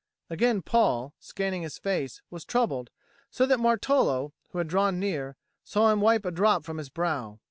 Again 0.31 0.63
Paul, 0.63 1.13
scanning 1.19 1.61
his 1.61 1.77
face, 1.77 2.23
was 2.31 2.43
troubled, 2.43 2.89
so 3.29 3.45
that 3.45 3.59
Martolo, 3.59 4.33
who 4.49 4.57
had 4.57 4.67
drawn 4.67 4.99
near, 4.99 5.37
saw 5.63 5.91
him 5.91 6.01
wipe 6.01 6.25
a 6.25 6.31
drop 6.31 6.63
from 6.63 6.79
his 6.79 6.89
brow. 6.89 7.37